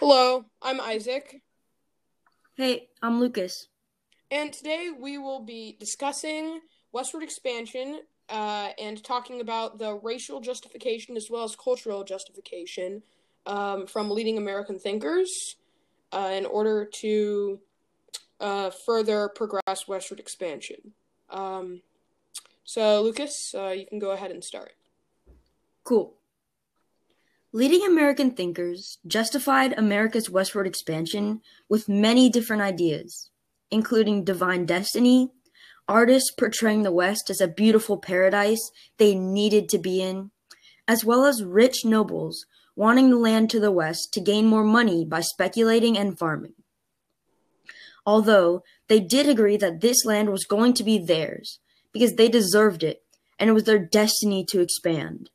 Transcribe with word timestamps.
Hello, 0.00 0.46
I'm 0.62 0.80
Isaac. 0.80 1.42
Hey, 2.54 2.88
I'm 3.02 3.20
Lucas. 3.20 3.68
And 4.30 4.50
today 4.50 4.88
we 4.98 5.18
will 5.18 5.40
be 5.40 5.76
discussing 5.78 6.62
westward 6.90 7.22
expansion 7.22 8.00
uh, 8.30 8.70
and 8.80 9.04
talking 9.04 9.42
about 9.42 9.78
the 9.78 9.92
racial 9.96 10.40
justification 10.40 11.18
as 11.18 11.28
well 11.30 11.44
as 11.44 11.54
cultural 11.54 12.02
justification 12.02 13.02
um, 13.44 13.86
from 13.86 14.08
leading 14.08 14.38
American 14.38 14.78
thinkers 14.78 15.56
uh, 16.12 16.30
in 16.32 16.46
order 16.46 16.86
to 16.86 17.60
uh, 18.40 18.70
further 18.70 19.28
progress 19.28 19.86
westward 19.86 20.18
expansion. 20.18 20.94
Um, 21.28 21.82
so, 22.64 23.02
Lucas, 23.02 23.54
uh, 23.54 23.74
you 23.76 23.84
can 23.84 23.98
go 23.98 24.12
ahead 24.12 24.30
and 24.30 24.42
start. 24.42 24.72
Cool. 25.84 26.14
Leading 27.52 27.84
American 27.84 28.30
thinkers 28.30 28.98
justified 29.04 29.76
America's 29.76 30.30
westward 30.30 30.68
expansion 30.68 31.40
with 31.68 31.88
many 31.88 32.30
different 32.30 32.62
ideas, 32.62 33.28
including 33.72 34.22
divine 34.22 34.64
destiny, 34.64 35.32
artists 35.88 36.30
portraying 36.30 36.84
the 36.84 36.92
West 36.92 37.28
as 37.28 37.40
a 37.40 37.48
beautiful 37.48 37.98
paradise 37.98 38.70
they 38.98 39.16
needed 39.16 39.68
to 39.68 39.78
be 39.78 40.00
in, 40.00 40.30
as 40.86 41.04
well 41.04 41.26
as 41.26 41.42
rich 41.42 41.84
nobles 41.84 42.46
wanting 42.76 43.10
the 43.10 43.16
land 43.16 43.50
to 43.50 43.58
the 43.58 43.72
West 43.72 44.12
to 44.12 44.20
gain 44.20 44.46
more 44.46 44.62
money 44.62 45.04
by 45.04 45.20
speculating 45.20 45.98
and 45.98 46.16
farming. 46.16 46.54
Although 48.06 48.62
they 48.86 49.00
did 49.00 49.28
agree 49.28 49.56
that 49.56 49.80
this 49.80 50.04
land 50.04 50.30
was 50.30 50.44
going 50.44 50.72
to 50.74 50.84
be 50.84 50.98
theirs 50.98 51.58
because 51.90 52.14
they 52.14 52.28
deserved 52.28 52.84
it 52.84 53.02
and 53.40 53.50
it 53.50 53.54
was 53.54 53.64
their 53.64 53.84
destiny 53.84 54.44
to 54.44 54.60
expand. 54.60 55.30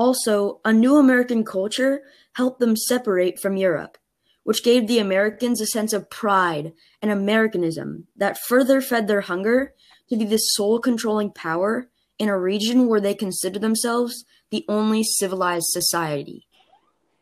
Also, 0.00 0.62
a 0.64 0.72
new 0.72 0.96
American 0.96 1.44
culture 1.44 2.00
helped 2.32 2.58
them 2.58 2.74
separate 2.74 3.38
from 3.38 3.58
Europe, 3.58 3.98
which 4.44 4.64
gave 4.64 4.86
the 4.86 4.98
Americans 4.98 5.60
a 5.60 5.66
sense 5.66 5.92
of 5.92 6.08
pride 6.08 6.72
and 7.02 7.10
Americanism 7.10 8.06
that 8.16 8.38
further 8.38 8.80
fed 8.80 9.08
their 9.08 9.20
hunger 9.20 9.74
to 10.08 10.16
be 10.16 10.24
the 10.24 10.38
sole 10.38 10.78
controlling 10.78 11.30
power 11.30 11.90
in 12.18 12.30
a 12.30 12.38
region 12.38 12.86
where 12.88 12.98
they 12.98 13.12
considered 13.12 13.60
themselves 13.60 14.24
the 14.48 14.64
only 14.70 15.04
civilized 15.04 15.66
society. 15.68 16.46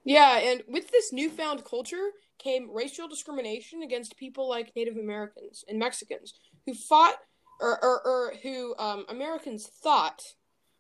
Yeah, 0.05 0.39
and 0.39 0.62
with 0.69 0.93
this 0.93 1.12
newfound 1.12 1.65
culture 1.65 2.12
came 2.39 2.71
racial 2.73 3.09
discrimination 3.09 3.83
against 3.83 4.17
people 4.17 4.49
like 4.49 4.77
Native 4.77 4.97
Americans 4.97 5.65
and 5.69 5.81
Mexicans 5.81 6.33
who 6.65 6.75
fought 6.89 7.17
or, 7.61 7.83
or, 7.83 8.06
or 8.06 8.34
who 8.41 8.77
um, 8.79 9.05
Americans 9.09 9.67
thought 9.83 10.23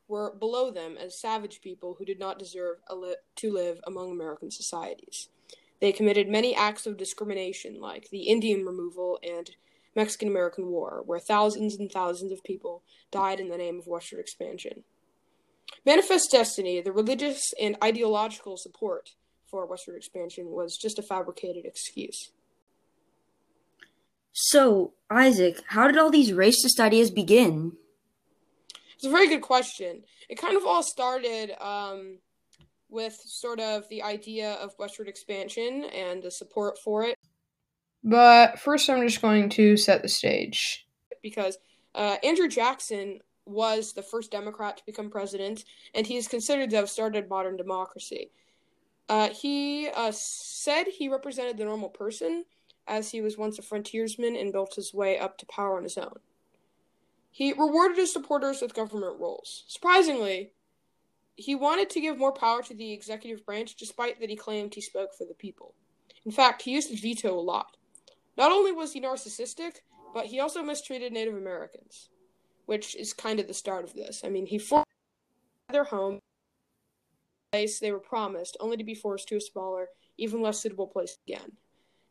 were 0.08 0.34
below 0.34 0.70
them 0.70 0.96
as 0.96 1.20
savage 1.20 1.60
people 1.60 1.96
who 1.98 2.04
did 2.04 2.18
not 2.18 2.38
deserve 2.38 2.78
li- 2.90 3.16
to 3.36 3.52
live 3.52 3.80
among 3.86 4.10
American 4.10 4.50
societies. 4.50 5.28
They 5.80 5.92
committed 5.92 6.28
many 6.28 6.56
acts 6.56 6.86
of 6.86 6.96
discrimination, 6.96 7.80
like 7.80 8.08
the 8.10 8.22
Indian 8.22 8.64
removal 8.64 9.18
and 9.22 9.50
Mexican 9.94 10.28
American 10.28 10.68
War, 10.68 11.02
where 11.04 11.20
thousands 11.20 11.76
and 11.76 11.90
thousands 11.90 12.32
of 12.32 12.42
people 12.42 12.82
died 13.10 13.38
in 13.38 13.48
the 13.48 13.58
name 13.58 13.78
of 13.78 13.86
Western 13.86 14.18
expansion. 14.18 14.82
Manifest 15.84 16.30
Destiny, 16.30 16.80
the 16.80 16.92
religious 16.92 17.52
and 17.60 17.76
ideological 17.82 18.56
support 18.56 19.10
for 19.46 19.66
Western 19.66 19.96
expansion, 19.96 20.50
was 20.50 20.76
just 20.76 20.98
a 20.98 21.02
fabricated 21.02 21.64
excuse. 21.64 22.32
So, 24.32 24.92
Isaac, 25.10 25.62
how 25.68 25.86
did 25.86 25.98
all 25.98 26.10
these 26.10 26.30
racist 26.30 26.78
ideas 26.78 27.10
begin? 27.10 27.72
It's 28.98 29.06
a 29.06 29.10
very 29.10 29.28
good 29.28 29.42
question. 29.42 30.02
It 30.28 30.40
kind 30.40 30.56
of 30.56 30.66
all 30.66 30.82
started 30.82 31.52
um, 31.64 32.18
with 32.88 33.14
sort 33.14 33.60
of 33.60 33.88
the 33.90 34.02
idea 34.02 34.54
of 34.54 34.74
westward 34.76 35.06
expansion 35.06 35.84
and 35.84 36.20
the 36.20 36.32
support 36.32 36.76
for 36.78 37.04
it. 37.04 37.16
But 38.02 38.58
first, 38.58 38.90
I'm 38.90 39.06
just 39.06 39.22
going 39.22 39.50
to 39.50 39.76
set 39.76 40.02
the 40.02 40.08
stage. 40.08 40.84
Because 41.22 41.58
uh, 41.94 42.16
Andrew 42.24 42.48
Jackson 42.48 43.20
was 43.46 43.92
the 43.92 44.02
first 44.02 44.32
Democrat 44.32 44.78
to 44.78 44.86
become 44.86 45.10
president, 45.10 45.64
and 45.94 46.04
he 46.04 46.16
is 46.16 46.26
considered 46.26 46.70
to 46.70 46.76
have 46.76 46.90
started 46.90 47.28
modern 47.28 47.56
democracy. 47.56 48.32
Uh, 49.08 49.28
he 49.28 49.90
uh, 49.94 50.10
said 50.12 50.88
he 50.88 51.08
represented 51.08 51.56
the 51.56 51.64
normal 51.64 51.88
person, 51.88 52.44
as 52.88 53.12
he 53.12 53.20
was 53.20 53.38
once 53.38 53.60
a 53.60 53.62
frontiersman 53.62 54.34
and 54.34 54.52
built 54.52 54.74
his 54.74 54.92
way 54.92 55.20
up 55.20 55.38
to 55.38 55.46
power 55.46 55.76
on 55.76 55.84
his 55.84 55.96
own. 55.96 56.18
He 57.30 57.52
rewarded 57.52 57.96
his 57.96 58.12
supporters 58.12 58.60
with 58.60 58.74
government 58.74 59.18
roles. 59.20 59.64
Surprisingly, 59.68 60.52
he 61.36 61.54
wanted 61.54 61.88
to 61.90 62.00
give 62.00 62.18
more 62.18 62.32
power 62.32 62.62
to 62.62 62.74
the 62.74 62.92
executive 62.92 63.46
branch 63.46 63.76
despite 63.76 64.20
that 64.20 64.30
he 64.30 64.36
claimed 64.36 64.74
he 64.74 64.80
spoke 64.80 65.14
for 65.14 65.24
the 65.24 65.34
people. 65.34 65.74
In 66.24 66.32
fact, 66.32 66.62
he 66.62 66.72
used 66.72 66.90
his 66.90 67.00
veto 67.00 67.38
a 67.38 67.40
lot. 67.40 67.76
Not 68.36 68.52
only 68.52 68.72
was 68.72 68.92
he 68.92 69.00
narcissistic, 69.00 69.76
but 70.12 70.26
he 70.26 70.40
also 70.40 70.62
mistreated 70.62 71.12
Native 71.12 71.36
Americans, 71.36 72.08
which 72.66 72.96
is 72.96 73.12
kind 73.12 73.38
of 73.38 73.46
the 73.46 73.54
start 73.54 73.84
of 73.84 73.94
this. 73.94 74.22
I 74.24 74.28
mean, 74.28 74.46
he 74.46 74.58
forced 74.58 74.86
their 75.70 75.84
home 75.84 76.18
place 77.52 77.78
they 77.78 77.92
were 77.92 77.98
promised, 77.98 78.56
only 78.60 78.76
to 78.76 78.84
be 78.84 78.94
forced 78.94 79.28
to 79.28 79.36
a 79.36 79.40
smaller, 79.40 79.88
even 80.16 80.42
less 80.42 80.60
suitable 80.60 80.86
place 80.86 81.16
again. 81.26 81.52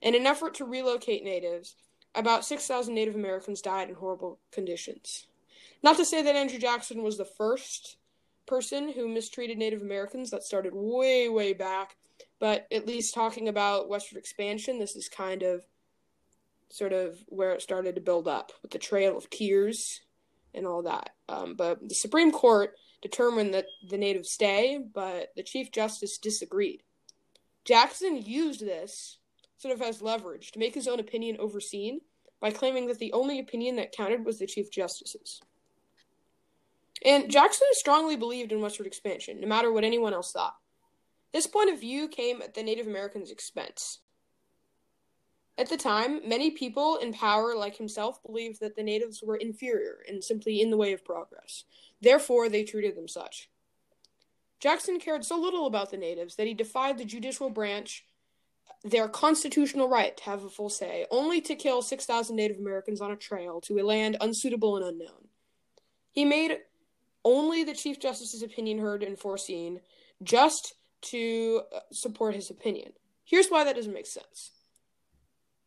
In 0.01 0.15
an 0.15 0.25
effort 0.25 0.53
to 0.55 0.65
relocate 0.65 1.23
natives, 1.23 1.75
about 2.17 2.45
6,000 2.45 2.93
Native 2.93 3.15
Americans 3.15 3.61
died 3.61 3.89
in 3.89 3.95
horrible 3.95 4.39
conditions. 4.51 5.27
Not 5.83 5.97
to 5.97 6.05
say 6.05 6.21
that 6.21 6.35
Andrew 6.35 6.59
Jackson 6.59 7.03
was 7.03 7.17
the 7.17 7.25
first 7.25 7.97
person 8.45 8.91
who 8.91 9.07
mistreated 9.07 9.57
Native 9.57 9.81
Americans, 9.81 10.31
that 10.31 10.43
started 10.43 10.73
way, 10.73 11.29
way 11.29 11.53
back, 11.53 11.95
but 12.39 12.67
at 12.71 12.87
least 12.87 13.13
talking 13.13 13.47
about 13.47 13.89
westward 13.89 14.19
expansion, 14.19 14.79
this 14.79 14.95
is 14.95 15.09
kind 15.09 15.43
of 15.43 15.65
sort 16.69 16.93
of 16.93 17.19
where 17.27 17.51
it 17.51 17.61
started 17.61 17.95
to 17.95 18.01
build 18.01 18.27
up 18.27 18.51
with 18.61 18.71
the 18.71 18.79
Trail 18.79 19.17
of 19.17 19.29
Tears 19.29 20.01
and 20.53 20.65
all 20.65 20.83
that. 20.83 21.11
Um, 21.29 21.55
but 21.55 21.87
the 21.87 21.95
Supreme 21.95 22.31
Court 22.31 22.75
determined 23.01 23.53
that 23.53 23.67
the 23.87 23.97
natives 23.97 24.31
stay, 24.31 24.79
but 24.93 25.31
the 25.35 25.43
Chief 25.43 25.71
Justice 25.71 26.17
disagreed. 26.17 26.83
Jackson 27.63 28.21
used 28.21 28.61
this 28.61 29.19
sort 29.57 29.73
of 29.73 29.81
as 29.81 30.01
leverage 30.01 30.51
to 30.51 30.59
make 30.59 30.75
his 30.75 30.87
own 30.87 30.99
opinion 30.99 31.37
overseen 31.39 32.01
by 32.39 32.51
claiming 32.51 32.87
that 32.87 32.99
the 32.99 33.13
only 33.13 33.39
opinion 33.39 33.75
that 33.77 33.91
counted 33.91 34.25
was 34.25 34.39
the 34.39 34.47
Chief 34.47 34.71
Justice's. 34.71 35.41
And 37.05 37.29
Jackson 37.29 37.67
strongly 37.73 38.15
believed 38.15 38.51
in 38.51 38.61
westward 38.61 38.87
expansion, 38.87 39.39
no 39.41 39.47
matter 39.47 39.71
what 39.71 39.83
anyone 39.83 40.13
else 40.13 40.31
thought. 40.31 40.55
This 41.33 41.47
point 41.47 41.71
of 41.71 41.79
view 41.79 42.07
came 42.07 42.41
at 42.41 42.53
the 42.53 42.63
Native 42.63 42.87
Americans' 42.87 43.31
expense. 43.31 43.99
At 45.57 45.69
the 45.69 45.77
time, 45.77 46.27
many 46.27 46.51
people 46.51 46.97
in 46.97 47.13
power, 47.13 47.55
like 47.55 47.77
himself, 47.77 48.21
believed 48.23 48.59
that 48.59 48.75
the 48.75 48.83
natives 48.83 49.23
were 49.23 49.35
inferior 49.35 49.97
and 50.07 50.23
simply 50.23 50.61
in 50.61 50.69
the 50.69 50.77
way 50.77 50.93
of 50.93 51.03
progress. 51.03 51.63
Therefore, 51.99 52.47
they 52.47 52.63
treated 52.63 52.95
them 52.95 53.07
such. 53.07 53.49
Jackson 54.59 54.99
cared 54.99 55.25
so 55.25 55.39
little 55.39 55.65
about 55.65 55.91
the 55.91 55.97
natives 55.97 56.35
that 56.35 56.47
he 56.47 56.53
defied 56.53 56.97
the 56.97 57.05
judicial 57.05 57.49
branch 57.49 58.05
their 58.83 59.07
constitutional 59.07 59.89
right 59.89 60.15
to 60.17 60.23
have 60.23 60.43
a 60.43 60.49
full 60.49 60.69
say, 60.69 61.05
only 61.11 61.41
to 61.41 61.55
kill 61.55 61.81
6,000 61.81 62.35
Native 62.35 62.57
Americans 62.57 63.01
on 63.01 63.11
a 63.11 63.15
trail 63.15 63.59
to 63.61 63.79
a 63.79 63.83
land 63.83 64.17
unsuitable 64.21 64.77
and 64.77 64.85
unknown. 64.85 65.27
He 66.11 66.25
made 66.25 66.57
only 67.25 67.63
the 67.63 67.73
Chief 67.73 67.99
Justice's 67.99 68.43
opinion 68.43 68.79
heard 68.79 69.03
and 69.03 69.19
foreseen, 69.19 69.81
just 70.23 70.75
to 71.01 71.61
uh, 71.75 71.79
support 71.91 72.35
his 72.35 72.49
opinion. 72.49 72.93
Here's 73.23 73.49
why 73.49 73.63
that 73.63 73.75
doesn't 73.75 73.93
make 73.93 74.07
sense. 74.07 74.51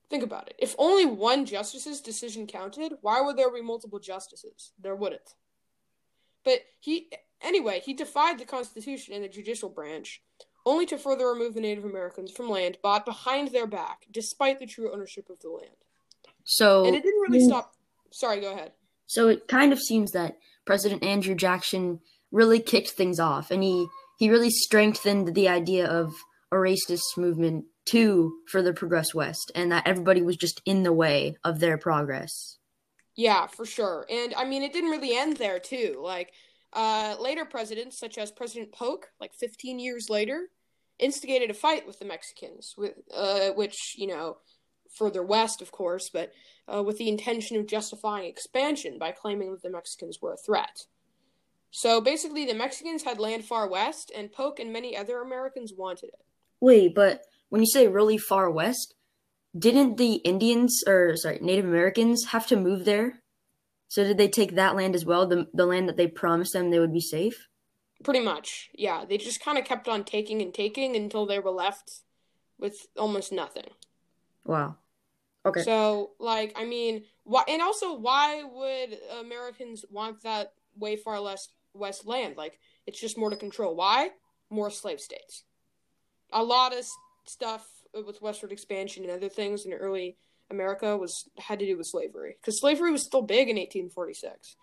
Think 0.08 0.22
about 0.24 0.48
it. 0.48 0.56
If 0.58 0.74
only 0.78 1.06
one 1.06 1.44
justice's 1.46 2.00
decision 2.00 2.46
counted, 2.46 2.94
why 3.00 3.20
would 3.20 3.36
there 3.36 3.53
be 3.53 3.62
multiple 3.62 4.00
justices? 4.00 4.72
There 4.80 4.96
wouldn't. 4.96 5.34
But 6.44 6.62
he, 6.80 7.10
anyway, 7.42 7.80
he 7.84 7.94
defied 7.94 8.38
the 8.38 8.44
Constitution 8.44 9.14
and 9.14 9.22
the 9.22 9.28
judicial 9.28 9.68
branch 9.68 10.22
only 10.66 10.86
to 10.86 10.98
further 10.98 11.27
remove 11.27 11.54
the 11.54 11.60
Native 11.60 11.84
Americans 11.84 12.30
from 12.30 12.48
land 12.48 12.78
bought 12.83 13.04
behind 13.04 13.48
their 13.48 13.66
back, 13.66 14.07
despite 14.10 14.59
the 14.59 14.66
true 14.66 14.92
ownership 14.92 15.30
of 15.30 15.41
the 15.41 15.48
land. 15.48 15.77
So, 16.45 16.84
and 16.84 16.97
it 16.97 17.03
didn't 17.03 17.21
really 17.21 17.41
mm. 17.41 17.48
stop. 17.48 17.74
Sorry, 18.10 18.41
go 18.41 18.53
ahead. 18.53 18.72
So 19.07 19.28
it 19.28 19.48
kind 19.48 19.72
of 19.72 19.78
seems 19.78 20.12
that 20.12 20.39
President 20.65 21.03
Andrew 21.03 21.34
Jackson 21.34 22.01
really 22.30 22.60
kicked 22.60 22.91
things 22.91 23.18
off, 23.21 23.51
and 23.51 23.62
he 23.62 23.86
he 24.18 24.30
really 24.30 24.51
strengthened 24.51 25.34
the 25.34 25.48
idea 25.48 25.86
of 25.86 26.15
a 26.53 26.57
racist 26.57 27.16
movement 27.16 27.65
to 27.86 28.34
further 28.48 28.72
progress 28.72 29.15
west, 29.15 29.51
and 29.54 29.72
that 29.72 29.86
everybody 29.86 30.22
was 30.22 30.36
just 30.36 30.60
in 30.65 30.83
the 30.83 30.92
way 30.92 31.36
of 31.45 31.60
their 31.60 31.78
progress. 31.78 32.59
Yeah, 33.16 33.48
for 33.48 33.66
sure. 33.66 34.06
And 34.09 34.34
I 34.34 34.45
mean, 34.45 34.63
it 34.63 34.72
didn't 34.72 34.91
really 34.91 35.16
end 35.16 35.36
there, 35.36 35.59
too. 35.59 36.01
Like 36.03 36.33
uh, 36.72 37.16
later 37.20 37.44
presidents, 37.44 37.98
such 37.98 38.18
as 38.18 38.30
President 38.30 38.72
Polk, 38.72 39.08
like 39.20 39.32
15 39.34 39.78
years 39.78 40.08
later, 40.08 40.48
instigated 40.98 41.50
a 41.50 41.54
fight 41.54 41.86
with 41.86 41.98
the 41.98 42.04
Mexicans, 42.04 42.74
with 42.76 42.94
uh, 43.14 43.50
which 43.50 43.94
you 43.96 44.06
know 44.06 44.38
further 44.96 45.22
west, 45.22 45.62
of 45.62 45.72
course, 45.72 46.10
but 46.12 46.32
uh, 46.72 46.82
with 46.82 46.98
the 46.98 47.08
intention 47.08 47.56
of 47.56 47.66
justifying 47.66 48.28
expansion 48.28 48.98
by 48.98 49.12
claiming 49.12 49.52
that 49.52 49.62
the 49.62 49.70
Mexicans 49.70 50.18
were 50.20 50.32
a 50.32 50.36
threat. 50.36 50.86
So 51.70 52.00
basically, 52.00 52.44
the 52.44 52.54
Mexicans 52.54 53.04
had 53.04 53.18
land 53.18 53.44
far 53.44 53.68
west, 53.68 54.10
and 54.14 54.32
Polk 54.32 54.58
and 54.58 54.72
many 54.72 54.96
other 54.96 55.20
Americans 55.20 55.72
wanted 55.76 56.08
it. 56.08 56.24
Wait, 56.60 56.94
but 56.94 57.24
when 57.48 57.62
you 57.62 57.68
say 57.68 57.88
really 57.88 58.18
far 58.18 58.50
west, 58.50 58.94
didn't 59.56 59.96
the 59.96 60.14
Indians 60.14 60.82
or 60.86 61.16
sorry, 61.16 61.38
Native 61.40 61.64
Americans 61.64 62.26
have 62.26 62.46
to 62.48 62.56
move 62.56 62.84
there? 62.84 63.19
So 63.91 64.04
did 64.04 64.19
they 64.19 64.28
take 64.28 64.54
that 64.54 64.77
land 64.77 64.95
as 64.95 65.04
well, 65.04 65.27
the 65.27 65.48
the 65.53 65.66
land 65.66 65.89
that 65.89 65.97
they 65.97 66.07
promised 66.07 66.53
them 66.53 66.71
they 66.71 66.78
would 66.78 66.92
be 66.92 67.01
safe? 67.01 67.48
Pretty 68.04 68.21
much, 68.21 68.71
yeah. 68.72 69.04
They 69.04 69.19
just 69.19 69.45
kind 69.45 69.59
of 69.59 69.65
kept 69.65 69.89
on 69.89 70.04
taking 70.04 70.41
and 70.41 70.54
taking 70.54 70.95
until 70.95 71.27
they 71.27 71.41
were 71.41 71.51
left 71.51 72.03
with 72.57 72.87
almost 72.97 73.33
nothing. 73.33 73.66
Wow. 74.45 74.77
Okay. 75.45 75.63
So, 75.63 76.13
like, 76.21 76.53
I 76.57 76.65
mean, 76.65 77.03
why? 77.25 77.42
And 77.48 77.60
also, 77.60 77.95
why 77.95 78.45
would 78.45 78.97
Americans 79.19 79.84
want 79.91 80.22
that 80.22 80.53
way 80.77 80.95
far 80.95 81.19
less 81.19 81.48
west 81.75 82.07
land? 82.07 82.37
Like, 82.37 82.60
it's 82.87 83.01
just 83.01 83.19
more 83.19 83.31
to 83.31 83.37
control. 83.37 83.75
Why? 83.75 84.10
More 84.51 84.71
slave 84.71 85.01
states. 85.01 85.42
A 86.33 86.45
lot 86.45 86.72
of 86.72 86.87
stuff 87.27 87.66
with 87.92 88.22
westward 88.22 88.53
expansion 88.53 89.03
and 89.03 89.13
other 89.13 89.28
things 89.28 89.66
in 89.66 89.72
early 89.72 90.16
America 90.50 90.97
was 90.97 91.28
had 91.38 91.58
to 91.60 91.66
do 91.66 91.76
with 91.76 91.86
slavery 91.86 92.36
because 92.41 92.60
slavery 92.60 92.91
was 92.91 93.02
still 93.02 93.22
big 93.22 93.48
in 93.48 93.56
1846. 93.56 94.56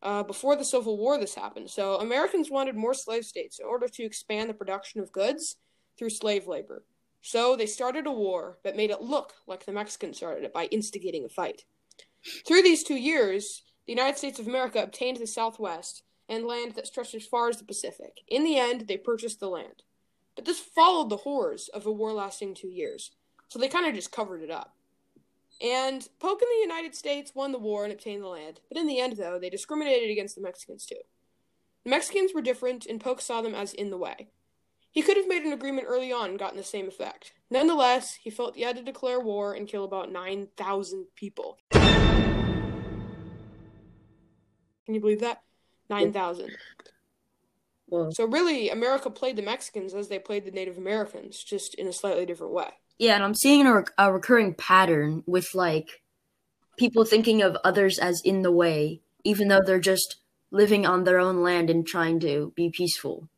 Uh, 0.00 0.22
before 0.22 0.54
the 0.54 0.64
Civil 0.64 0.96
War, 0.96 1.18
this 1.18 1.34
happened. 1.34 1.70
So 1.70 1.96
Americans 1.96 2.50
wanted 2.50 2.76
more 2.76 2.94
slave 2.94 3.24
states 3.24 3.58
in 3.58 3.66
order 3.66 3.88
to 3.88 4.04
expand 4.04 4.48
the 4.48 4.54
production 4.54 5.00
of 5.00 5.12
goods 5.12 5.56
through 5.98 6.10
slave 6.10 6.46
labor. 6.46 6.84
So 7.20 7.56
they 7.56 7.66
started 7.66 8.06
a 8.06 8.12
war 8.12 8.58
that 8.62 8.76
made 8.76 8.90
it 8.90 9.00
look 9.00 9.34
like 9.46 9.66
the 9.66 9.72
Mexicans 9.72 10.16
started 10.16 10.44
it 10.44 10.52
by 10.52 10.66
instigating 10.66 11.24
a 11.24 11.28
fight. 11.28 11.62
Through 12.46 12.62
these 12.62 12.84
two 12.84 12.96
years, 12.96 13.62
the 13.86 13.92
United 13.92 14.18
States 14.18 14.38
of 14.38 14.46
America 14.46 14.82
obtained 14.82 15.16
the 15.16 15.26
Southwest 15.26 16.02
and 16.28 16.46
land 16.46 16.74
that 16.74 16.86
stretched 16.86 17.14
as 17.14 17.26
far 17.26 17.48
as 17.48 17.56
the 17.56 17.64
Pacific. 17.64 18.20
In 18.28 18.44
the 18.44 18.58
end, 18.58 18.86
they 18.86 18.96
purchased 18.96 19.40
the 19.40 19.48
land. 19.48 19.82
But 20.36 20.44
this 20.44 20.60
followed 20.60 21.10
the 21.10 21.16
horrors 21.16 21.68
of 21.68 21.86
a 21.86 21.92
war 21.92 22.12
lasting 22.12 22.54
two 22.54 22.68
years, 22.68 23.10
so 23.48 23.58
they 23.58 23.66
kind 23.66 23.86
of 23.86 23.94
just 23.94 24.12
covered 24.12 24.42
it 24.42 24.50
up. 24.50 24.76
And 25.60 26.08
Polk 26.20 26.40
and 26.40 26.48
the 26.48 26.62
United 26.62 26.94
States 26.94 27.32
won 27.34 27.52
the 27.52 27.58
war 27.58 27.84
and 27.84 27.92
obtained 27.92 28.22
the 28.22 28.28
land, 28.28 28.60
but 28.68 28.78
in 28.78 28.86
the 28.86 29.00
end, 29.00 29.16
though, 29.16 29.38
they 29.38 29.50
discriminated 29.50 30.10
against 30.10 30.36
the 30.36 30.40
Mexicans 30.40 30.86
too. 30.86 31.00
The 31.84 31.90
Mexicans 31.90 32.32
were 32.32 32.42
different, 32.42 32.86
and 32.86 33.00
Polk 33.00 33.20
saw 33.20 33.42
them 33.42 33.54
as 33.54 33.74
in 33.74 33.90
the 33.90 33.98
way. 33.98 34.28
He 34.90 35.02
could 35.02 35.16
have 35.16 35.28
made 35.28 35.42
an 35.42 35.52
agreement 35.52 35.86
early 35.88 36.12
on 36.12 36.30
and 36.30 36.38
gotten 36.38 36.56
the 36.56 36.64
same 36.64 36.88
effect. 36.88 37.32
Nonetheless, 37.50 38.14
he 38.14 38.30
felt 38.30 38.56
he 38.56 38.62
had 38.62 38.76
to 38.76 38.82
declare 38.82 39.20
war 39.20 39.52
and 39.52 39.68
kill 39.68 39.84
about 39.84 40.10
9,000 40.10 41.06
people. 41.14 41.58
Can 41.70 41.84
you 44.94 45.00
believe 45.00 45.20
that? 45.20 45.42
9,000. 45.90 46.56
Well, 47.88 48.12
So 48.12 48.26
really, 48.26 48.70
America 48.70 49.10
played 49.10 49.36
the 49.36 49.42
Mexicans 49.42 49.94
as 49.94 50.08
they 50.08 50.18
played 50.18 50.44
the 50.44 50.50
Native 50.50 50.78
Americans, 50.78 51.42
just 51.42 51.74
in 51.74 51.86
a 51.86 51.92
slightly 51.92 52.26
different 52.26 52.52
way. 52.52 52.68
Yeah, 52.98 53.14
and 53.14 53.24
I'm 53.24 53.34
seeing 53.34 53.66
a, 53.66 53.84
a 53.96 54.12
recurring 54.12 54.54
pattern 54.54 55.22
with 55.26 55.54
like 55.54 56.02
people 56.76 57.04
thinking 57.04 57.42
of 57.42 57.56
others 57.64 57.98
as 57.98 58.20
in 58.24 58.42
the 58.42 58.52
way, 58.52 59.00
even 59.24 59.48
though 59.48 59.60
they're 59.64 59.78
just 59.78 60.16
living 60.50 60.86
on 60.86 61.04
their 61.04 61.18
own 61.18 61.42
land 61.42 61.70
and 61.70 61.86
trying 61.86 62.20
to 62.20 62.52
be 62.56 62.70
peaceful. 62.70 63.28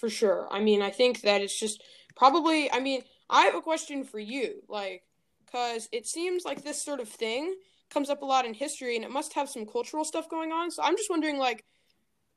For 0.00 0.08
sure. 0.08 0.48
I 0.50 0.60
mean, 0.60 0.82
I 0.82 0.90
think 0.90 1.22
that 1.22 1.40
it's 1.40 1.58
just 1.58 1.82
probably. 2.16 2.70
I 2.70 2.80
mean, 2.80 3.02
I 3.30 3.44
have 3.44 3.54
a 3.54 3.60
question 3.60 4.04
for 4.04 4.18
you, 4.18 4.62
like, 4.68 5.02
because 5.44 5.88
it 5.92 6.06
seems 6.06 6.44
like 6.44 6.62
this 6.62 6.82
sort 6.82 7.00
of 7.00 7.08
thing 7.08 7.54
comes 7.90 8.10
up 8.10 8.22
a 8.22 8.26
lot 8.26 8.44
in 8.44 8.54
history, 8.54 8.96
and 8.96 9.04
it 9.04 9.10
must 9.10 9.34
have 9.34 9.48
some 9.48 9.66
cultural 9.66 10.04
stuff 10.04 10.28
going 10.28 10.52
on. 10.52 10.70
So 10.70 10.82
I'm 10.82 10.96
just 10.96 11.10
wondering, 11.10 11.38
like, 11.38 11.64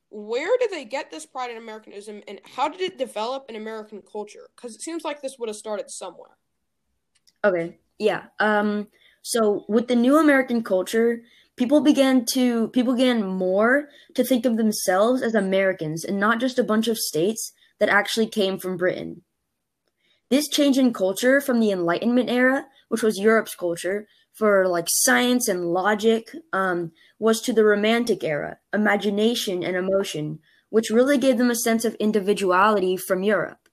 where 0.10 0.58
did 0.60 0.72
they 0.72 0.86
get 0.86 1.12
this 1.12 1.26
pride 1.26 1.52
in 1.52 1.58
Americanism, 1.58 2.22
and 2.28 2.40
how 2.56 2.70
did 2.70 2.82
it 2.82 2.98
develop 2.98 3.46
in 3.50 3.56
American 3.56 4.02
culture? 4.02 4.50
Because 4.56 4.76
it 4.76 4.82
seems 4.82 5.04
like 5.04 5.22
this 5.22 5.38
would 5.40 5.50
have 5.50 5.56
started 5.56 5.90
somewhere. 5.90 6.39
Okay. 7.44 7.80
Yeah. 7.98 8.26
Um 8.40 8.88
so 9.22 9.66
with 9.68 9.88
the 9.88 9.96
new 9.96 10.18
American 10.18 10.64
culture, 10.64 11.22
people 11.56 11.82
began 11.82 12.26
to 12.34 12.70
people 12.70 12.96
began 12.96 13.26
more 13.26 13.90
to 14.16 14.24
think 14.24 14.46
of 14.46 14.58
themselves 14.58 15.22
as 15.22 15.36
Americans 15.36 16.04
and 16.06 16.20
not 16.20 16.40
just 16.40 16.58
a 16.58 16.64
bunch 16.64 16.88
of 16.88 16.98
states 16.98 17.52
that 17.80 17.90
actually 17.90 18.28
came 18.28 18.58
from 18.58 18.78
Britain. 18.78 19.24
This 20.30 20.48
change 20.48 20.78
in 20.78 20.94
culture 20.94 21.42
from 21.42 21.60
the 21.60 21.72
Enlightenment 21.72 22.30
era, 22.30 22.68
which 22.88 23.04
was 23.04 23.20
Europe's 23.20 23.56
culture 23.56 24.08
for 24.34 24.68
like 24.68 24.86
science 24.88 25.48
and 25.48 25.66
logic, 25.66 26.32
um, 26.54 26.92
was 27.18 27.42
to 27.42 27.52
the 27.52 27.66
Romantic 27.66 28.24
era, 28.24 28.58
imagination 28.74 29.64
and 29.64 29.76
emotion, 29.76 30.40
which 30.70 30.90
really 30.90 31.18
gave 31.18 31.38
them 31.38 31.50
a 31.50 31.56
sense 31.56 31.84
of 31.84 31.96
individuality 31.96 32.96
from 32.96 33.24
Europe. 33.24 33.68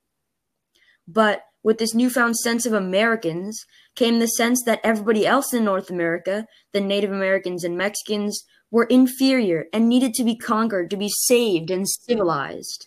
But 1.07 1.43
with 1.67 1.79
this 1.79 1.97
newfound 1.97 2.37
sense 2.37 2.65
of 2.65 2.73
Americans 2.73 3.65
came 3.97 4.21
the 4.21 4.29
sense 4.29 4.63
that 4.63 4.79
everybody 4.85 5.27
else 5.27 5.53
in 5.53 5.65
North 5.65 5.91
America, 5.91 6.47
the 6.73 6.81
Native 6.81 7.11
Americans 7.11 7.65
and 7.65 7.77
Mexicans, 7.77 8.45
were 8.71 8.85
inferior 8.85 9.65
and 9.73 9.89
needed 9.89 10.15
to 10.15 10.23
be 10.23 10.37
conquered 10.37 10.89
to 10.91 10.97
be 10.97 11.09
saved 11.09 11.73
and 11.73 11.89
civilized. 11.89 12.87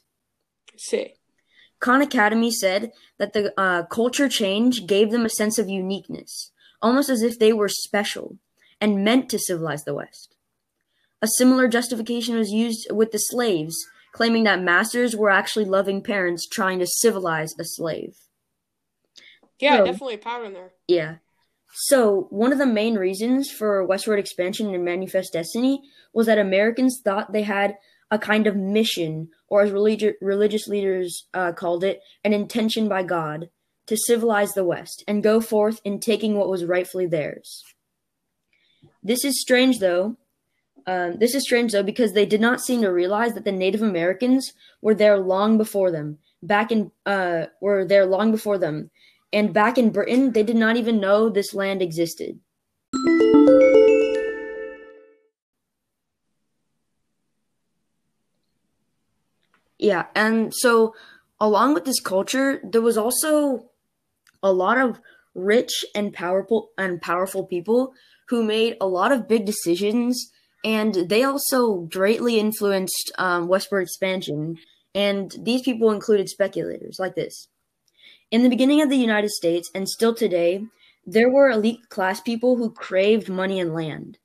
See. 0.78 1.16
Khan 1.82 2.02
Academy 2.02 2.52
said 2.52 2.92
that 3.18 3.34
the 3.34 3.54
uh, 3.60 3.84
culture 3.84 4.30
change 4.30 4.88
gave 4.88 5.12
them 5.12 5.26
a 5.26 5.30
sense 5.30 5.60
of 5.60 5.68
uniqueness, 5.68 6.54
almost 6.82 7.10
as 7.10 7.22
if 7.22 7.38
they 7.38 7.52
were 7.52 7.68
special 7.68 8.38
and 8.80 9.04
meant 9.04 9.30
to 9.30 9.40
civilize 9.40 9.84
the 9.84 9.94
West. 9.94 10.38
A 11.22 11.28
similar 11.28 11.68
justification 11.68 12.38
was 12.38 12.52
used 12.52 12.88
with 12.92 13.12
the 13.12 13.18
slaves, 13.18 13.76
claiming 14.14 14.46
that 14.46 14.62
masters 14.62 15.18
were 15.18 15.30
actually 15.30 15.66
loving 15.66 16.02
parents 16.02 16.48
trying 16.48 16.80
to 16.80 16.88
civilize 16.88 17.54
a 17.60 17.66
slave. 17.66 18.16
Yeah, 19.60 19.78
So- 19.78 19.86
definitely 19.86 20.16
a 20.16 20.20
pattern 20.20 20.54
there. 20.54 20.72
Yeah. 20.88 21.16
So, 21.74 22.28
one 22.32 22.52
of 22.52 22.58
the 22.58 22.66
main 22.66 22.96
reasons 22.96 23.52
for 23.52 23.86
westward 23.86 24.18
expansion 24.18 24.74
and 24.74 24.84
manifest 24.84 25.34
destiny 25.34 25.82
was 26.14 26.26
that 26.26 26.40
Americans 26.40 27.00
thought 27.04 27.32
they 27.32 27.44
had 27.44 27.78
a 28.10 28.18
kind 28.18 28.48
of 28.48 28.56
mission, 28.56 29.30
or 29.48 29.62
as 29.62 29.70
religi- 29.72 30.16
religious 30.20 30.68
leaders 30.68 31.28
uh, 31.36 31.52
called 31.52 31.84
it, 31.84 32.02
an 32.24 32.34
intention 32.34 32.90
by 32.90 33.04
God 33.04 33.50
to 33.86 33.96
civilize 33.98 34.54
the 34.54 34.64
West 34.64 35.04
and 35.08 35.22
go 35.22 35.40
forth 35.40 35.80
in 35.84 36.00
taking 36.00 36.36
what 36.36 36.50
was 36.50 36.66
rightfully 36.66 37.06
theirs. 37.06 37.64
This 39.04 39.24
is 39.24 39.40
strange, 39.40 39.80
though. 39.80 40.18
Um, 40.88 41.18
this 41.20 41.36
is 41.36 41.44
strange, 41.44 41.72
though, 41.72 41.84
because 41.84 42.14
they 42.14 42.26
did 42.26 42.42
not 42.42 42.62
seem 42.62 42.82
to 42.82 42.92
realize 42.92 43.34
that 43.34 43.46
the 43.46 43.52
Native 43.52 43.84
Americans 43.84 44.54
were 44.82 44.96
there 44.96 45.18
long 45.20 45.58
before 45.58 45.92
them. 45.92 46.18
Back 46.42 46.72
in, 46.72 46.92
uh, 47.06 47.46
were 47.62 47.86
there 47.86 48.06
long 48.06 48.32
before 48.32 48.58
them, 48.58 48.90
and 49.32 49.54
back 49.54 49.78
in 49.78 49.92
Britain, 49.92 50.34
they 50.34 50.44
did 50.44 50.56
not 50.56 50.78
even 50.78 51.00
know 51.00 51.30
this 51.30 51.54
land 51.54 51.82
existed. 51.82 52.40
Yeah, 59.78 60.08
and 60.14 60.54
so 60.54 60.94
along 61.40 61.74
with 61.74 61.86
this 61.86 62.02
culture, 62.02 62.60
there 62.64 62.82
was 62.82 62.98
also 62.98 63.70
a 64.44 64.52
lot 64.52 64.78
of 64.78 65.00
rich 65.34 65.86
and 65.96 66.14
powerful 66.14 66.70
and 66.78 67.02
powerful 67.02 67.46
people 67.46 67.94
who 68.28 68.44
made 68.44 68.76
a 68.82 68.88
lot 68.88 69.12
of 69.12 69.28
big 69.28 69.46
decisions, 69.46 70.32
and 70.64 70.94
they 71.10 71.24
also 71.24 71.88
greatly 71.92 72.40
influenced 72.40 73.12
um, 73.18 73.48
westward 73.48 73.84
expansion. 73.84 74.58
And 74.94 75.34
these 75.44 75.62
people 75.62 75.92
included 75.92 76.30
speculators 76.30 76.98
like 77.00 77.16
this. 77.16 77.48
In 78.32 78.44
the 78.44 78.50
beginning 78.50 78.80
of 78.84 78.90
the 78.90 78.98
United 78.98 79.32
States, 79.32 79.72
and 79.74 79.90
still 79.90 80.14
today, 80.14 80.64
there 81.04 81.32
were 81.32 81.50
elite 81.50 81.90
class 81.90 82.22
people 82.22 82.58
who 82.58 82.70
craved 82.70 83.28
money 83.28 83.60
and 83.60 83.74
land. 83.74 84.20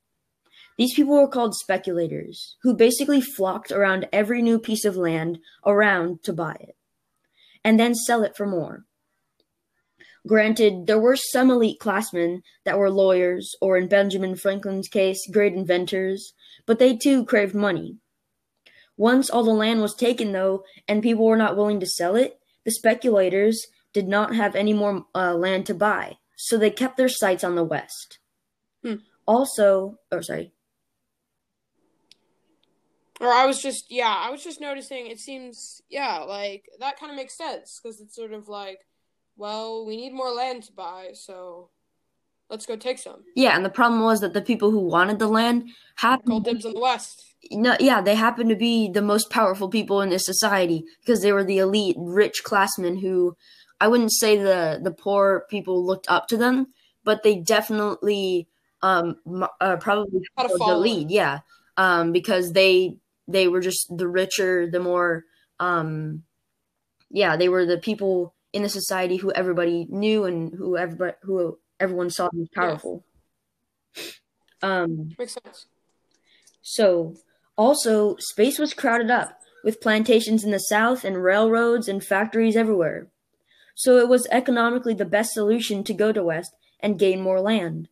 These 0.76 0.92
people 0.92 1.14
were 1.14 1.28
called 1.28 1.54
speculators, 1.54 2.56
who 2.62 2.76
basically 2.76 3.23
flocked 3.23 3.73
around 3.73 4.06
every 4.12 4.42
new 4.42 4.58
piece 4.58 4.84
of 4.84 4.94
land 4.94 5.38
around 5.64 6.23
to 6.25 6.34
buy 6.34 6.54
it, 6.61 6.76
and 7.64 7.80
then 7.80 7.94
sell 7.94 8.23
it 8.23 8.37
for 8.37 8.46
more. 8.46 8.84
Granted, 10.26 10.87
there 10.87 10.99
were 10.99 11.16
some 11.16 11.50
elite 11.50 11.80
classmen 11.80 12.42
that 12.64 12.78
were 12.78 12.90
lawyers, 12.90 13.54
or 13.62 13.78
in 13.78 13.88
Benjamin 13.88 14.37
Franklin's 14.37 14.88
case, 14.88 15.26
great 15.32 15.54
inventors, 15.54 16.34
but 16.66 16.78
they 16.78 16.94
too 16.94 17.25
craved 17.25 17.54
money. 17.54 17.96
Once 18.99 19.30
all 19.30 19.44
the 19.44 19.50
land 19.50 19.80
was 19.80 19.94
taken, 19.94 20.32
though, 20.32 20.62
and 20.87 21.02
people 21.02 21.25
were 21.25 21.38
not 21.38 21.56
willing 21.56 21.80
to 21.80 21.87
sell 21.87 22.16
it, 22.16 22.38
the 22.66 22.70
speculators 22.70 23.66
did 23.94 24.08
not 24.08 24.34
have 24.34 24.54
any 24.54 24.74
more 24.74 25.06
uh, 25.14 25.32
land 25.34 25.64
to 25.66 25.74
buy, 25.74 26.18
so 26.36 26.58
they 26.58 26.70
kept 26.70 26.98
their 26.98 27.08
sights 27.08 27.44
on 27.44 27.54
the 27.54 27.64
West. 27.64 28.18
Hmm. 28.82 28.96
Also, 29.26 29.96
or 30.12 30.22
sorry, 30.22 30.52
Or 33.20 33.28
I 33.28 33.46
was 33.46 33.62
just, 33.62 33.86
yeah, 33.90 34.14
I 34.14 34.30
was 34.30 34.44
just 34.44 34.60
noticing. 34.60 35.06
It 35.06 35.18
seems, 35.20 35.80
yeah, 35.88 36.18
like 36.18 36.64
that 36.80 36.98
kind 36.98 37.10
of 37.10 37.16
makes 37.16 37.38
sense 37.38 37.80
because 37.82 38.00
it's 38.00 38.14
sort 38.16 38.32
of 38.32 38.48
like, 38.48 38.80
well, 39.36 39.86
we 39.86 39.96
need 39.96 40.12
more 40.12 40.30
land 40.30 40.64
to 40.64 40.72
buy, 40.72 41.10
so 41.14 41.70
let's 42.50 42.66
go 42.66 42.76
take 42.76 42.98
some. 42.98 43.22
Yeah, 43.34 43.56
and 43.56 43.64
the 43.64 43.70
problem 43.70 44.02
was 44.02 44.20
that 44.20 44.32
the 44.34 44.42
people 44.42 44.70
who 44.70 44.80
wanted 44.80 45.18
the 45.18 45.28
land 45.28 45.70
happened 45.96 46.28
Called 46.28 46.44
dibs 46.44 46.66
on 46.66 46.74
the 46.74 46.80
West. 46.80 47.24
no, 47.50 47.76
yeah, 47.80 48.00
they 48.00 48.14
happened 48.16 48.50
to 48.50 48.56
be 48.56 48.88
the 48.90 49.02
most 49.02 49.30
powerful 49.30 49.68
people 49.68 50.02
in 50.02 50.10
this 50.10 50.26
society 50.26 50.84
because 51.00 51.22
they 51.22 51.32
were 51.32 51.44
the 51.44 51.58
elite, 51.58 51.96
rich 51.98 52.42
classmen 52.44 52.98
who 52.98 53.36
I 53.84 53.86
wouldn't 53.86 54.12
say 54.12 54.38
the 54.38 54.80
the 54.82 54.90
poor 54.90 55.44
people 55.50 55.84
looked 55.84 56.06
up 56.08 56.26
to 56.28 56.38
them, 56.38 56.68
but 57.04 57.22
they 57.22 57.36
definitely 57.36 58.48
um 58.80 59.16
uh, 59.60 59.76
probably 59.76 60.22
Had 60.38 60.46
a 60.46 60.56
followed 60.56 60.76
the 60.76 60.78
lead, 60.78 61.10
yeah, 61.10 61.40
um 61.76 62.10
because 62.10 62.52
they 62.52 62.96
they 63.28 63.46
were 63.46 63.60
just 63.60 63.94
the 63.94 64.08
richer, 64.08 64.70
the 64.70 64.80
more 64.80 65.24
um 65.60 66.22
yeah, 67.10 67.36
they 67.36 67.50
were 67.50 67.66
the 67.66 67.76
people 67.76 68.34
in 68.54 68.62
the 68.62 68.70
society 68.70 69.16
who 69.18 69.30
everybody 69.32 69.86
knew 69.90 70.24
and 70.24 70.54
who 70.54 70.78
everybody 70.78 71.16
who 71.20 71.58
everyone 71.78 72.08
saw 72.08 72.30
as 72.40 72.48
powerful. 72.54 73.04
Um 74.62 75.14
Makes 75.18 75.36
sense. 75.44 75.66
so, 76.62 77.16
also, 77.58 78.16
space 78.18 78.58
was 78.58 78.72
crowded 78.72 79.10
up 79.10 79.38
with 79.62 79.82
plantations 79.82 80.42
in 80.42 80.52
the 80.52 80.58
south 80.58 81.04
and 81.04 81.22
railroads 81.22 81.86
and 81.86 82.02
factories 82.02 82.56
everywhere. 82.56 83.10
So, 83.75 83.99
it 83.99 84.09
was 84.09 84.26
economically 84.31 84.95
the 84.95 85.04
best 85.04 85.33
solution 85.33 85.85
to 85.85 85.95
go 85.95 86.12
to 86.12 86.23
west 86.23 86.52
and 86.81 86.99
gain 86.99 87.21
more 87.21 87.40
land. 87.40 87.88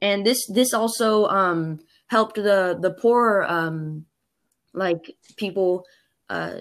And 0.00 0.26
this 0.26 0.46
this 0.46 0.74
also 0.74 1.26
um, 1.26 1.80
helped 2.08 2.36
the 2.36 2.78
the 2.80 2.92
poorer 2.92 3.44
um, 3.44 4.06
like 4.74 5.16
people 5.36 5.84
uh, 6.28 6.60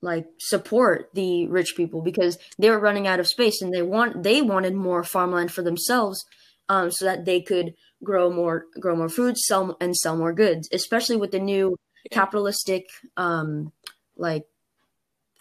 like 0.00 0.26
support 0.38 1.10
the 1.14 1.46
rich 1.48 1.74
people 1.76 2.02
because 2.02 2.38
they 2.58 2.70
were 2.70 2.78
running 2.78 3.06
out 3.06 3.20
of 3.20 3.26
space 3.26 3.60
and 3.60 3.72
they 3.72 3.82
want 3.82 4.22
they 4.22 4.40
wanted 4.42 4.74
more 4.74 5.02
farmland 5.02 5.50
for 5.52 5.62
themselves 5.62 6.24
um, 6.68 6.90
so 6.90 7.04
that 7.04 7.24
they 7.24 7.40
could 7.40 7.74
grow 8.04 8.30
more 8.30 8.66
grow 8.78 8.94
more 8.94 9.08
food 9.08 9.36
sell 9.36 9.76
and 9.80 9.96
sell 9.96 10.16
more 10.16 10.32
goods 10.32 10.68
especially 10.72 11.16
with 11.16 11.32
the 11.32 11.40
new 11.40 11.76
capitalistic 12.12 12.86
um, 13.16 13.72
like 14.16 14.44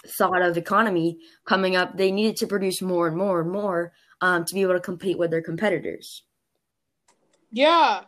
thought 0.06 0.42
of 0.42 0.58
economy 0.58 1.20
coming 1.46 1.76
up 1.76 1.98
they 1.98 2.12
needed 2.12 2.36
to 2.38 2.48
produce 2.48 2.82
more 2.82 3.08
and 3.08 3.18
more 3.18 3.42
and 3.42 3.52
more 3.52 3.94
um, 4.22 4.46
to 4.46 4.54
be 4.54 4.62
able 4.62 4.74
to 4.74 4.80
compete 4.80 5.18
with 5.18 5.32
their 5.32 5.42
competitors 5.42 6.24
Yeah. 7.52 8.04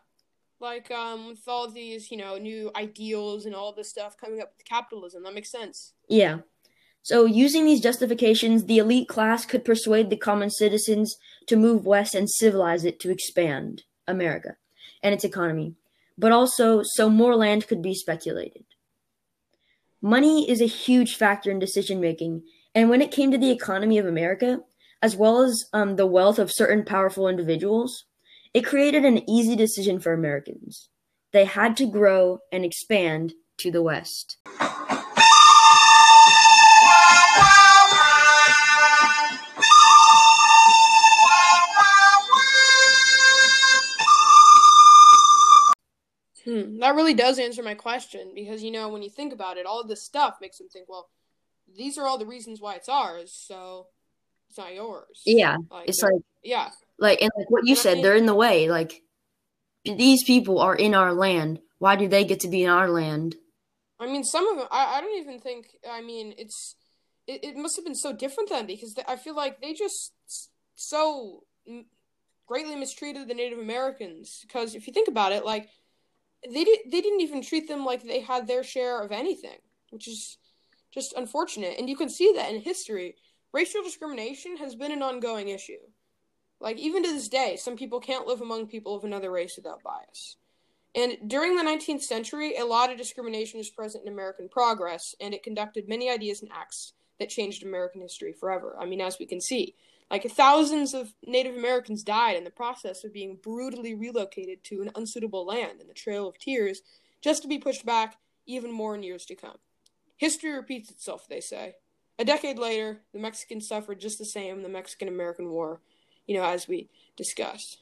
Like 0.60 0.91
um 0.91 1.27
with 1.29 1.48
all 1.48 1.69
these, 1.72 2.12
you 2.12 2.17
know, 2.17 2.38
new 2.38 2.72
ideals 2.75 3.46
and 3.46 3.55
all 3.55 3.74
this 3.74 3.89
stuff 3.89 4.17
coming 4.17 4.41
up 4.41 4.53
with 4.58 4.65
capitalism. 4.65 5.24
That 5.24 5.34
makes 5.34 5.51
sense. 5.51 5.93
Yeah. 6.10 6.39
So, 7.01 7.25
using 7.25 7.65
these 7.65 7.81
justifications, 7.81 8.65
the 8.65 8.77
elite 8.79 9.08
class 9.08 9.46
could 9.46 9.65
persuade 9.65 10.10
the 10.10 10.17
common 10.17 10.50
citizens 10.50 11.17
to 11.48 11.55
move 11.55 11.86
west 11.86 12.13
and 12.13 12.29
civilize 12.29 12.86
it 12.86 13.00
to 13.01 13.10
expand 13.12 13.84
America 14.08 14.58
and 15.01 15.13
its 15.13 15.24
economy, 15.24 15.75
but 16.17 16.31
also 16.31 16.81
so 16.84 17.10
more 17.10 17.36
land 17.36 17.67
could 17.67 17.81
be 17.81 17.96
speculated. 17.96 18.65
Money 20.01 20.50
is 20.50 20.62
a 20.62 20.65
huge 20.65 21.15
factor 21.15 21.51
in 21.51 21.60
decision 21.60 22.00
making, 22.00 22.44
and 22.74 22.89
when 22.89 23.01
it 23.01 23.12
came 23.12 23.32
to 23.32 23.38
the 23.38 23.51
economy 23.51 23.98
of 23.98 24.06
America, 24.06 24.60
as 25.01 25.15
well 25.15 25.41
as 25.41 25.65
um, 25.74 25.98
the 25.98 26.06
wealth 26.06 26.39
of 26.39 26.51
certain 26.51 26.86
powerful 26.86 27.27
individuals, 27.27 28.06
it 28.53 28.65
created 28.65 29.03
an 29.03 29.29
easy 29.29 29.56
decision 29.56 30.00
for 30.00 30.13
Americans. 30.13 30.89
They 31.34 31.46
had 31.46 31.75
to 31.77 31.86
grow 31.86 32.39
and 32.51 32.63
expand 32.63 33.34
to 33.58 33.72
the 33.72 33.84
west. 33.84 34.38
That 46.80 46.96
really 46.96 47.14
does 47.14 47.40
answer 47.40 47.64
my 47.64 47.76
question 47.76 48.32
because 48.34 48.64
you 48.64 48.72
know 48.72 48.90
when 48.90 49.02
you 49.02 49.10
think 49.10 49.34
about 49.34 49.58
it, 49.58 49.66
all 49.66 49.82
of 49.82 49.88
this 49.88 50.04
stuff 50.04 50.38
makes 50.42 50.58
them 50.58 50.68
think, 50.72 50.88
well, 50.88 51.10
these 51.76 51.98
are 51.98 52.08
all 52.08 52.18
the 52.18 52.26
reasons 52.26 52.62
why 52.62 52.76
it's 52.76 52.90
ours, 52.90 53.32
so 53.34 53.88
it's 54.50 54.58
not 54.58 54.74
yours. 54.74 55.22
Yeah, 55.26 55.58
Like, 55.70 55.90
it's 55.90 56.02
like 56.02 56.22
yeah, 56.44 56.70
like 56.98 57.22
and 57.22 57.32
like 57.38 57.50
what 57.50 57.68
you 57.68 57.76
said 57.76 58.04
they're 58.04 58.16
in 58.16 58.26
the 58.26 58.36
way 58.36 58.70
like 58.70 59.02
these 59.86 60.24
people 60.24 60.60
are 60.60 60.76
in 60.76 60.94
our 60.94 61.14
land 61.14 61.60
why 61.80 61.96
do 61.96 62.08
they 62.08 62.26
get 62.26 62.42
to 62.42 62.50
be 62.50 62.64
in 62.64 62.70
our 62.70 62.90
land 62.90 63.36
I 64.00 64.08
mean, 64.08 64.24
some 64.24 64.48
of 64.48 64.58
them. 64.58 64.68
I, 64.72 64.98
I 64.98 65.02
don't 65.02 65.20
even 65.20 65.40
think. 65.40 65.68
I 65.90 66.02
mean, 66.02 66.34
it's 66.38 66.76
it, 67.28 67.44
it 67.44 67.58
must 67.58 67.76
have 67.76 67.86
been 67.86 67.96
so 67.96 68.14
different 68.14 68.50
then 68.50 68.66
because 68.66 68.96
I 69.08 69.18
feel 69.18 69.36
like 69.36 69.62
they 69.62 69.74
just 69.74 70.14
so 70.76 71.44
greatly 72.48 72.76
mistreated 72.76 73.28
the 73.28 73.34
Native 73.34 73.60
Americans. 73.60 74.40
Because 74.42 74.74
if 74.74 74.88
you 74.88 74.94
think 74.94 75.10
about 75.10 75.34
it, 75.34 75.44
like 75.44 75.68
they 76.43 76.63
did, 76.63 76.79
they 76.86 77.01
didn't 77.01 77.22
even 77.22 77.41
treat 77.41 77.67
them 77.67 77.86
like 77.86 78.03
they 78.03 78.22
had 78.22 78.48
their 78.48 78.63
share 78.63 79.01
of 79.01 79.12
anything, 79.12 79.58
which 79.89 80.08
is 80.08 80.38
just 80.91 81.13
unfortunate. 81.13 81.75
And 81.77 81.89
you 81.89 81.96
can 81.96 82.10
see 82.10 82.34
that 82.36 82.51
in 82.53 82.62
history. 82.62 83.15
Racial 83.51 83.84
discrimination 83.84 84.58
has 84.58 84.75
been 84.75 84.91
an 84.91 85.01
ongoing 85.01 85.50
issue. 85.50 85.79
Like 86.60 86.77
even 86.77 87.03
to 87.03 87.10
this 87.10 87.29
day, 87.29 87.55
some 87.55 87.77
people 87.77 88.00
can't 88.00 88.27
live 88.27 88.41
among 88.41 88.67
people 88.67 88.96
of 88.96 89.03
another 89.03 89.31
race 89.31 89.55
without 89.55 89.84
bias. 89.84 90.38
And 90.96 91.17
during 91.27 91.55
the 91.55 91.63
19th 91.63 92.01
century, 92.01 92.55
a 92.58 92.65
lot 92.65 92.91
of 92.91 92.98
discrimination 92.98 93.60
is 93.60 93.69
present 93.69 94.05
in 94.05 94.12
American 94.12 94.50
progress, 94.50 95.15
and 95.22 95.34
it 95.34 95.43
conducted 95.43 95.88
many 95.88 96.10
ideas 96.10 96.41
and 96.41 96.51
acts 96.51 96.93
that 97.19 97.29
changed 97.29 97.63
American 97.63 98.01
history 98.01 98.34
forever. 98.34 98.75
I 98.79 98.86
mean, 98.86 99.00
as 99.00 99.19
we 99.19 99.25
can 99.25 99.39
see, 99.39 99.75
like 100.10 100.30
thousands 100.32 100.94
of 100.94 101.13
Native 101.25 101.56
Americans 101.56 102.04
died 102.04 102.36
in 102.38 102.44
the 102.44 102.50
process 102.50 103.04
of 103.04 103.13
being 103.13 103.38
brutally 103.42 103.94
relocated 103.94 104.63
to 104.66 104.82
an 104.82 104.92
unsuitable 104.96 105.46
land 105.46 105.82
in 105.82 105.88
the 105.88 105.94
Trail 105.94 106.28
of 106.28 106.38
Tears, 106.39 106.82
just 107.22 107.42
to 107.44 107.48
be 107.48 107.58
pushed 107.60 107.86
back 107.86 108.18
even 108.46 108.72
more 108.72 108.96
in 108.96 109.04
years 109.04 109.25
to 109.25 109.36
come. 109.36 109.58
History 110.18 110.51
repeats 110.51 110.89
itself, 110.92 111.28
they 111.30 111.42
say. 111.42 111.75
A 112.18 112.25
decade 112.25 112.58
later, 112.60 113.01
the 113.13 113.20
Mexicans 113.20 113.68
suffered 113.68 114.00
just 114.00 114.18
the 114.18 114.25
same 114.25 114.58
in 114.58 114.63
the 114.63 114.70
Mexican 114.70 115.08
American 115.08 115.50
War, 115.51 115.82
you 116.28 116.36
know, 116.36 116.44
as 116.44 116.68
we 116.68 116.89
discussed. 117.16 117.80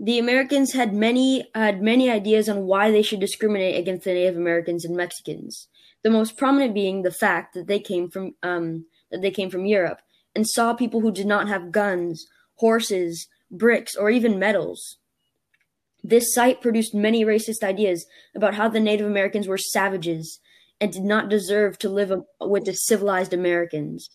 the 0.00 0.18
americans 0.18 0.72
had 0.72 0.92
many 0.94 1.48
had 1.54 1.82
many 1.82 2.10
ideas 2.10 2.48
on 2.48 2.66
why 2.66 2.90
they 2.90 3.02
should 3.02 3.20
discriminate 3.20 3.76
against 3.76 4.04
the 4.04 4.12
native 4.12 4.36
americans 4.36 4.84
and 4.84 4.96
mexicans 4.96 5.68
the 6.02 6.10
most 6.10 6.36
prominent 6.36 6.74
being 6.74 7.02
the 7.02 7.10
fact 7.10 7.54
that 7.54 7.66
they 7.66 7.78
came 7.78 8.10
from 8.10 8.34
um, 8.42 8.86
that 9.10 9.20
they 9.22 9.30
came 9.30 9.50
from 9.50 9.64
europe 9.66 10.00
and 10.34 10.48
saw 10.48 10.74
people 10.74 11.00
who 11.00 11.12
did 11.12 11.26
not 11.26 11.48
have 11.48 11.72
guns 11.72 12.26
horses 12.56 13.28
bricks 13.50 13.94
or 13.94 14.10
even 14.10 14.38
metals. 14.38 14.96
This 16.02 16.32
sight 16.34 16.60
produced 16.60 16.94
many 16.94 17.24
racist 17.24 17.62
ideas 17.62 18.06
about 18.34 18.54
how 18.54 18.68
the 18.68 18.80
native 18.80 19.06
americans 19.06 19.46
were 19.46 19.58
savages 19.58 20.40
and 20.80 20.92
did 20.92 21.04
not 21.04 21.28
deserve 21.28 21.78
to 21.78 21.88
live 21.88 22.12
with 22.40 22.64
the 22.64 22.72
civilized 22.72 23.32
americans. 23.32 24.10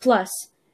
Plus 0.00 0.30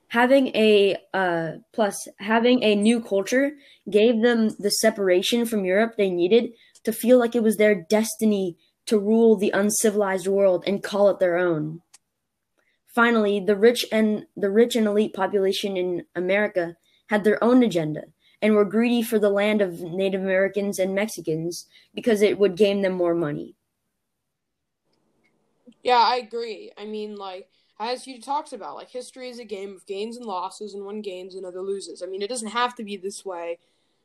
having 0.08 0.48
a 0.48 0.96
uh, 1.12 1.52
plus 1.72 2.08
having 2.18 2.62
a 2.62 2.74
new 2.74 3.00
culture 3.00 3.52
gave 3.90 4.22
them 4.22 4.50
the 4.58 4.70
separation 4.70 5.44
from 5.44 5.64
Europe 5.64 5.94
they 5.96 6.10
needed 6.10 6.50
to 6.84 6.92
feel 6.92 7.18
like 7.18 7.34
it 7.34 7.42
was 7.42 7.56
their 7.56 7.74
destiny 7.74 8.56
to 8.86 8.98
rule 8.98 9.36
the 9.36 9.50
uncivilized 9.50 10.26
world 10.26 10.62
and 10.66 10.82
call 10.82 11.08
it 11.08 11.18
their 11.18 11.36
own. 11.36 11.80
Finally, 12.94 13.40
the 13.40 13.56
rich 13.56 13.84
and 13.90 14.24
the 14.36 14.50
rich 14.50 14.76
and 14.76 14.86
elite 14.86 15.14
population 15.14 15.76
in 15.76 16.04
America 16.14 16.76
had 17.08 17.24
their 17.24 17.42
own 17.42 17.62
agenda 17.62 18.02
and 18.40 18.54
were 18.54 18.64
greedy 18.64 19.02
for 19.02 19.18
the 19.18 19.30
land 19.30 19.60
of 19.60 19.80
Native 19.80 20.20
Americans 20.20 20.78
and 20.78 20.94
Mexicans 20.94 21.66
because 21.94 22.22
it 22.22 22.38
would 22.38 22.56
gain 22.56 22.82
them 22.82 22.92
more 22.92 23.14
money. 23.14 23.56
Yeah, 25.82 25.98
I 25.98 26.16
agree. 26.16 26.72
I 26.78 26.84
mean, 26.84 27.16
like, 27.16 27.48
as 27.80 28.06
you 28.06 28.20
talked 28.20 28.52
about, 28.52 28.76
like, 28.76 28.90
history 28.90 29.28
is 29.28 29.38
a 29.38 29.44
game 29.44 29.74
of 29.74 29.86
gains 29.86 30.16
and 30.16 30.24
losses, 30.24 30.74
and 30.74 30.84
one 30.84 31.00
gains, 31.02 31.34
and 31.34 31.44
another 31.44 31.62
loses. 31.62 32.02
I 32.02 32.06
mean, 32.06 32.22
it 32.22 32.28
doesn't 32.28 32.48
have 32.48 32.74
to 32.76 32.84
be 32.84 32.96
this 32.96 33.24
way, 33.24 33.58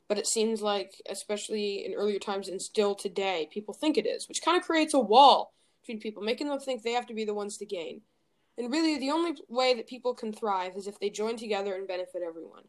but 0.08 0.18
it 0.18 0.28
seems 0.28 0.62
like, 0.62 1.02
especially 1.08 1.86
in 1.86 1.94
earlier 1.94 2.20
times 2.20 2.50
and 2.50 2.62
still 2.62 2.96
today, 2.96 3.48
people 3.54 3.74
think 3.74 3.98
it 3.98 4.08
is, 4.08 4.28
which 4.28 4.42
kind 4.44 4.58
of 4.58 4.64
creates 4.64 4.94
a 4.94 5.00
wall 5.00 5.54
between 5.82 6.02
people, 6.02 6.24
making 6.24 6.50
them 6.50 6.60
think 6.60 6.82
they 6.82 6.94
have 6.94 7.06
to 7.06 7.14
be 7.14 7.24
the 7.24 7.34
ones 7.34 7.58
to 7.58 7.66
gain. 7.66 8.02
And 8.60 8.70
really, 8.70 9.00
the 9.00 9.12
only 9.12 9.36
way 9.48 9.74
that 9.76 9.88
people 9.88 10.14
can 10.14 10.34
thrive 10.34 10.76
is 10.76 10.86
if 10.86 11.00
they 11.00 11.10
join 11.10 11.38
together 11.38 11.76
and 11.76 11.88
benefit 11.88 12.22
everyone. 12.28 12.64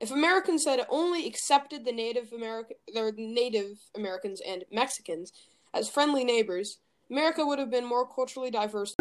If 0.00 0.10
Americans 0.10 0.66
had 0.66 0.84
only 0.90 1.24
accepted 1.24 1.84
the 1.84 1.92
Native 1.92 2.32
American, 2.32 2.76
their 2.92 3.12
Native 3.12 3.78
Americans 3.94 4.42
and 4.46 4.64
Mexicans 4.72 5.32
as 5.72 5.88
friendly 5.88 6.24
neighbors, 6.24 6.78
America 7.12 7.46
would 7.46 7.60
have 7.60 7.70
been 7.70 7.86
more 7.86 8.12
culturally 8.12 8.50
diverse. 8.50 8.96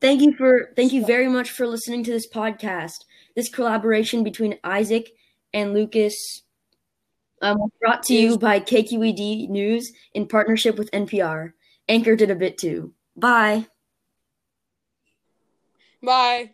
Thank 0.00 0.22
you 0.22 0.34
for 0.36 0.72
thank 0.76 0.92
you 0.92 1.04
very 1.04 1.28
much 1.28 1.50
for 1.50 1.66
listening 1.66 2.04
to 2.04 2.12
this 2.12 2.28
podcast. 2.28 3.04
This 3.34 3.48
collaboration 3.48 4.22
between 4.22 4.58
Isaac 4.62 5.10
and 5.52 5.74
Lucas 5.74 6.42
um, 7.40 7.58
brought 7.80 8.04
to 8.04 8.14
you 8.14 8.38
by 8.38 8.60
KQED 8.60 9.48
News 9.48 9.92
in 10.14 10.28
partnership 10.28 10.78
with 10.78 10.88
NPR. 10.92 11.52
Anchor 11.88 12.16
did 12.16 12.30
a 12.30 12.34
bit 12.34 12.58
too. 12.58 12.94
Bye. 13.16 13.66
Bye. 16.02 16.52